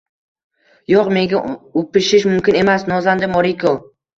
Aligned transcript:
—Yo‘q, 0.93 1.11
menga 1.17 1.41
upishish 1.83 2.27
mumkin 2.33 2.61
emas!— 2.63 2.87
nozlandi 2.95 3.31
Moriko. 3.37 3.79